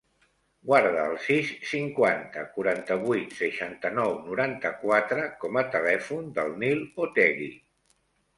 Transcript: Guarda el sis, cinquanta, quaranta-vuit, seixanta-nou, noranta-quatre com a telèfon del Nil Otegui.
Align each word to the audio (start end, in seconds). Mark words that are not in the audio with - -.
Guarda 0.67 1.01
el 1.09 1.17
sis, 1.25 1.51
cinquanta, 1.71 2.45
quaranta-vuit, 2.55 3.35
seixanta-nou, 3.41 4.17
noranta-quatre 4.31 5.27
com 5.45 5.61
a 5.63 5.67
telèfon 5.77 6.33
del 6.41 6.59
Nil 6.65 6.83
Otegui. 7.07 7.53